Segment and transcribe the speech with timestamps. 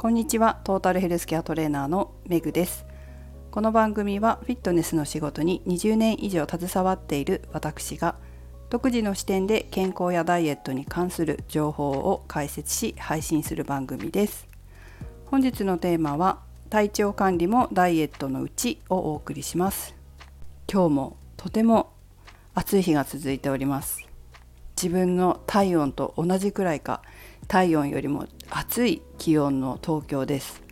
[0.00, 0.58] こんにちは。
[0.64, 2.86] トータルヘルスケアトレーナーのメグです。
[3.50, 8.14] この番組はフィットネスの仕事に20年以上携わっている私が
[8.70, 14.48] 独自の視点で健康やダイエットに関する情報を解説し配信する番組です。
[15.26, 16.38] 本日のテーマは
[16.70, 19.94] 体調管理もダイエットのうちをお送りします。
[20.66, 21.92] 今日もとても
[22.54, 24.08] 暑い日が続いております。
[24.82, 27.02] 自分の体温と同じくらいか
[27.50, 30.62] 体温よりも暑い気温の東京です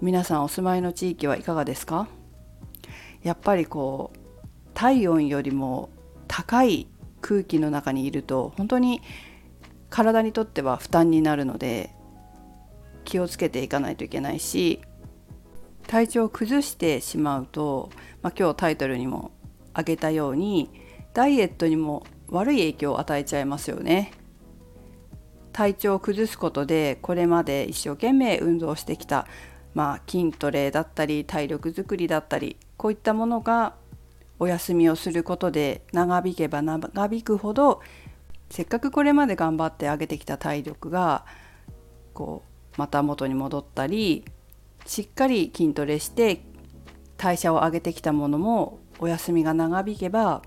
[0.00, 2.08] 皆さんお住まいの地域はいかがですか？
[3.22, 4.18] やっぱりこう
[4.72, 5.90] 体温よりも
[6.26, 6.88] 高い
[7.20, 9.02] 空気の中にいると本当に
[9.90, 11.90] 体にとっては負担になるので
[13.04, 14.80] 気をつけていかないといけないし
[15.86, 17.90] 体調を崩してしまうと、
[18.22, 19.32] まあ、今日タイトルにも
[19.74, 20.70] 挙げたように
[21.12, 24.12] ダイエットにも悪い影響を与えちゃいますよね。
[25.54, 29.28] 体調を崩すことでこれまで一生懸命運動してきた、
[29.72, 33.74] まあ、筋トレだったり体力づくりだったりこういったものが
[34.40, 37.80] お休みをすることで長引けば長引くほど
[38.50, 41.24] せっかくこれまで頑張って上げてきた体力が
[42.14, 42.42] こ
[42.76, 44.24] うまた元に戻ったり
[44.86, 46.42] しっかり筋トレして
[47.16, 50.42] 代謝を上げてきたものもお休みが長引けば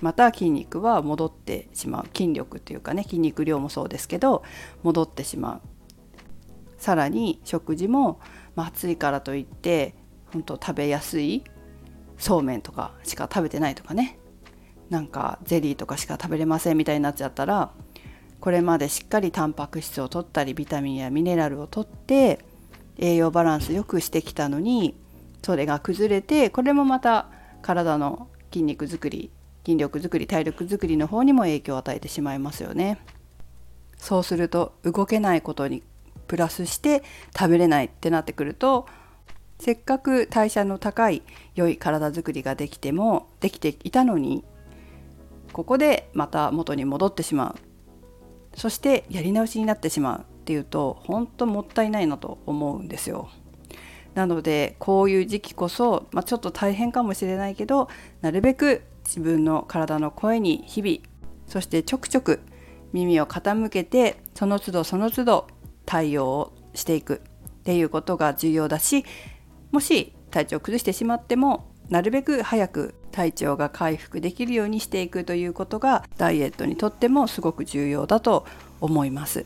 [0.00, 2.06] また筋肉は戻ってしまう。
[2.16, 4.42] 筋力っていうかね筋肉量もそうですけど
[4.82, 5.60] 戻ってしまう。
[6.78, 8.20] さらに食事も、
[8.54, 9.94] まあ、暑いからといって
[10.32, 11.44] 本当食べやすい
[12.16, 14.18] そうめんとかしか食べてないとかね。
[14.88, 17.70] なんかゼリーとかしか食べれませんみたいになっちゃったら
[18.40, 22.44] これまでしっかりタンパク質を取ったりビタミンやミネラルを取って
[22.98, 24.94] 栄養バランスよくしてきたのに
[25.42, 27.28] それが崩れてこれもまた
[27.62, 29.30] 体の筋肉づくり
[29.64, 32.98] 筋力づくり体力づくりの方にも影響を与えてしまいますよね。
[33.96, 35.82] そうすると動けないことに
[36.26, 37.02] プラスして
[37.36, 38.86] 食べれないってなってくると
[39.58, 41.22] せっかく代謝の高い
[41.54, 44.42] 良い体づくりができてもできていたのに
[45.52, 53.28] ここでまた元に戻ってしまうそしてやり直しになってしまうっていうと本当もったいないなと思うんですよ。
[54.14, 57.88] なのでこういう時期こそ、まあ、ちょっと大変かもしれないけど
[58.22, 60.98] なるべく自分の体の声に日々
[61.46, 62.40] そしてちょくちょく
[62.92, 65.46] 耳を傾けてその都度その都度
[65.86, 69.04] 対応をしていくっていうことが重要だし
[69.70, 78.46] もし体調を崩してしまってもなるべく早く体調が回復できるようにしていくということがダイエットにとってもすごく重要だと
[78.80, 79.44] 思います。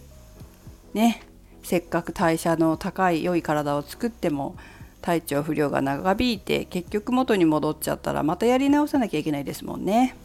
[0.92, 1.22] ね、
[1.62, 4.56] せっかく代謝の高い良い体を作っても
[5.04, 10.16] 体調不良が長引いて結局元に戻っちゃったらまたやり直さなきゃいけないですもんね。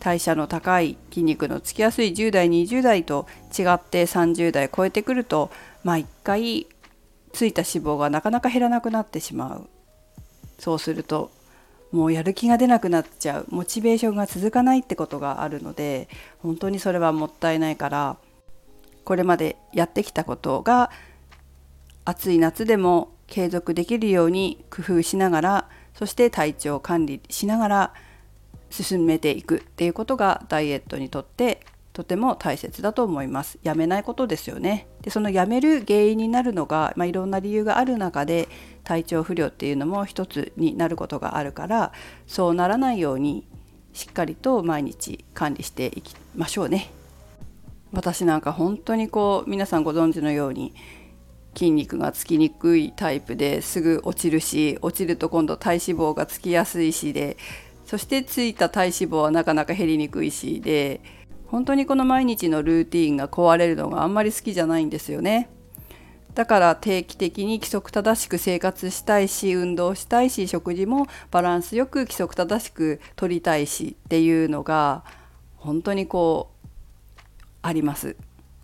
[0.00, 3.26] 代謝の高い筋肉のつきやすい10代20代と
[3.58, 5.50] 違って30代超えてくると
[5.82, 6.66] まあ一回
[7.32, 9.68] ついた脂肪がなかなか減らなくなってしまう
[10.58, 11.30] そうすると
[11.90, 16.08] もうやる気が出なくなっちゃうモチベーションが続かないってことがあるので
[16.40, 18.16] 本当にそれはもったいないから
[19.04, 20.90] これまでやってきたことが
[22.04, 27.94] 暑い夏でも継続できるように工夫しながらそして体調管理しながら
[28.68, 33.58] 進めていくっていうことがダイエットにとってとても大切だと思います。
[33.62, 34.86] やめないことですよね。
[35.00, 38.48] でそのやめる原因になるのが、まあ、いろんな理由がある中で
[38.84, 41.92] 体調不良っていうのも一つになることがあるから
[42.26, 43.46] そうならないように
[43.94, 46.90] しっかりと毎日管理していきましょうね。
[47.92, 50.74] 私なんか本当にこう皆さんご存知のように
[51.54, 57.36] 筋肉がつきにくいタイプですぐ落ちるし落ちると今度体脂肪がつきやすいしで
[57.86, 61.00] そしてついた体脂肪はなかなか減りにくいしで
[61.46, 65.50] 本当にこの毎日のルーティンが壊れるのがあんまり好きじゃないんですよね。
[66.34, 75.04] だから定期的に規則正しく生活したいし運動したいし食事もバランスよく規則正しくとりたいしっていうのが
[75.56, 76.68] 本当にこう
[77.60, 78.16] あります。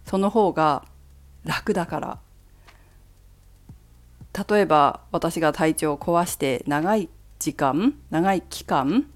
[0.07, 0.85] その方が
[1.45, 2.19] 楽だから
[4.49, 7.09] 例えば私が体調を壊して長い
[7.39, 9.07] 時間長い期間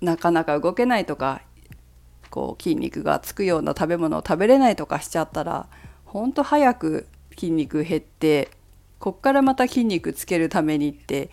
[0.00, 1.42] なかなか動けないとか
[2.30, 5.68] こう筋肉がつくような食べ物を食べれないとかしちゃったら
[6.04, 8.50] ほんと早く筋肉減って
[8.98, 11.30] こっからまた筋肉つけるためにって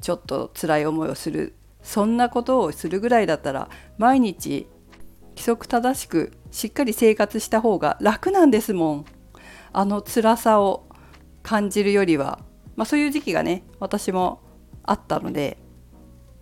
[0.00, 3.68] ちょっと辛い思いをするそんなことをするぐらいだったら
[3.98, 4.66] 毎日
[5.30, 9.04] 規則正しくしっかり生活した方が楽なんですもん。
[9.72, 10.84] あの辛さを。
[11.50, 12.38] 感じるよりは、
[12.76, 14.40] まあ、そういう時期がね私も
[14.84, 15.58] あったので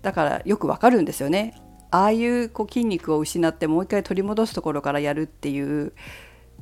[0.03, 1.55] だからよくわかるんですよね
[1.91, 5.95] ああいうこう筋肉を失ってもう一回取り戻すところからやるっていう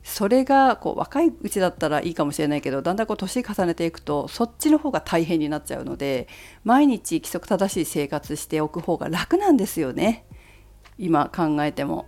[0.05, 6.29] それがこう若いうちだったらいいかもしれないけどだんだんこう年重ねていくとそっちの方が大変になっちゃうので
[6.63, 10.25] 毎日規則正しい生活しておく方が楽なんですよね
[10.99, 12.07] 今考えても。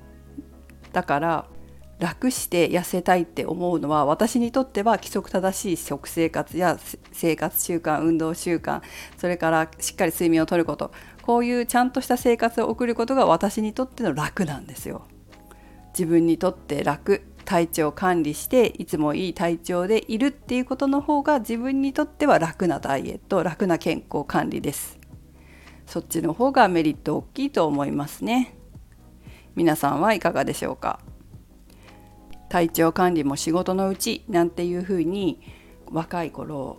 [0.93, 1.49] だから
[1.99, 6.79] 楽して痩せたいって思うのは私にとっては規則正しい食生活や
[7.13, 8.83] 生活習慣運動習慣
[9.17, 10.93] それからしっかり睡眠をとること。
[11.23, 15.07] こういうちゃんとした生活を送ることが私にとっての楽なんですよ。
[15.89, 17.23] 自分にとって楽。
[17.45, 24.99] 体調管理していつもいい体調でいるっていうことの方が自分にとっては楽なダイエット楽な健康管理です。
[25.87, 28.55] そっちの方がメリット大きいと思いますね。
[29.55, 31.01] 皆さんはいかがでしょうか？
[32.49, 35.41] 体調管理も仕事のうちなんていうふうに
[35.91, 36.79] 若い頃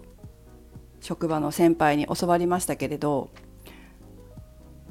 [1.01, 3.29] 職場の先輩に教わりましたけれど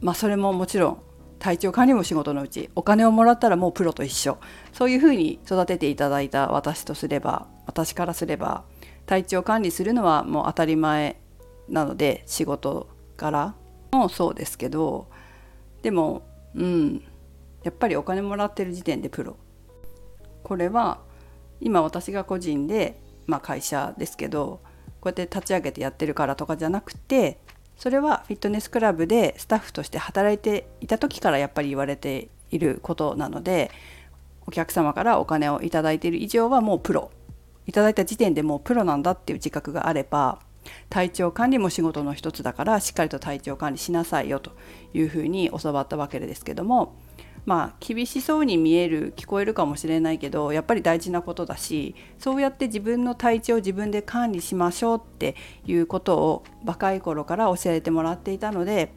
[0.00, 1.02] まあそれももちろん
[1.38, 4.38] 体調管理も仕事のうちお金をもらったらもうプロと一緒。
[4.72, 8.64] そういうふうに育てていただいた私とすれば私からすれば
[9.06, 11.20] 体調管理するのはもう当たり前
[11.68, 13.54] なので仕事から
[13.92, 15.08] もそうですけど
[15.82, 16.22] でも
[16.54, 17.04] うん
[17.62, 19.36] やっぱりお金もらってる時点でプロ。
[20.48, 20.98] これは
[21.60, 24.60] 今私が個人で、まあ、会社ですけど
[25.00, 27.38] こうやって立ち上げてやってるからとかじゃなくて
[27.76, 33.70] それはフィットネスクラブでスタッフとして働いていた時からやっぱり言われていることなので
[34.46, 37.10] お客様からお金を頂いている以上はもうプロ。
[37.66, 40.38] いただいた時点でもうプロなんだっていう自覚があれば
[40.88, 44.52] 体調管理も仕事の一つだからしっかりと体調管理しなさいよと
[44.94, 46.94] いうふうに教わったわけですけども
[47.48, 55.34] まあ厳しそうに見える聞こえるかもしれないけどやっぱり大事なことだしそうやって自分の体調を自分で管理しましょうって
[55.64, 58.92] いうことを若い頃から教えてもらっていたので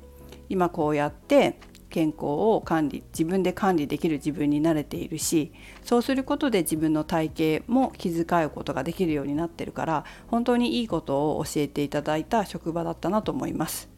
[0.49, 13.90] 今こうやって健康を管理自分で管理できる自分に慣れているしそうすることで自分の体型も気遣うことができるようになってるから本当にいいことを教えていただいた職場だったなと思います。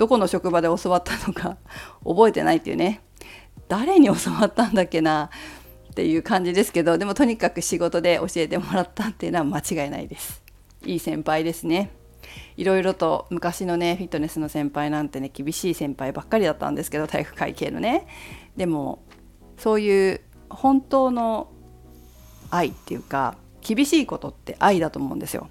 [0.00, 1.58] どこの職場で教わったのか
[2.02, 3.02] 覚えてないっていうね。
[3.68, 5.28] 誰に教わったんだっけな
[5.90, 10.42] っていう感じですけどでもとにかく仕事で教えてもらったっていうのは 間違いないです。
[10.86, 11.90] いい先輩ですね。
[12.56, 18.06] いろいろと昔のねフィットネスの先輩なんてね厳しい先輩ばっかりだったんですけど体育会系のね。
[18.56, 19.02] でも
[19.58, 21.52] そういう本当の
[22.50, 25.50] 愛っていうか厳しいことって愛だと思うんですよ。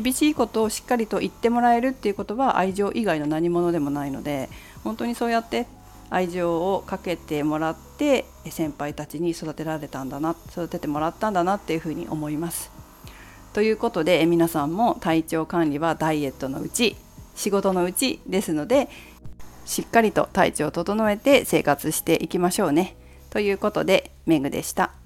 [0.00, 4.48] 厳しいことをしっかりと言ってもらえるっていうことは愛情以外の何者でもないので
[4.84, 5.66] 本当にそうやって
[6.10, 12.70] 愛情をかけてもらって先輩たちに育てられたんだな育ててもらったんだなっていうふうに思います。
[13.52, 16.96] ということで皆さんも体調管理はダイエットのうち
[17.34, 18.88] 仕事のうちですので
[19.64, 22.94] しっかりと体調を整えて生活していきましょうね。
[23.30, 24.97] ということでメグでした。